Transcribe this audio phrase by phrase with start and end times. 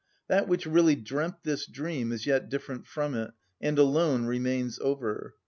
[0.29, 5.35] That which really dreamt this dream is yet different from it, and alone remains over.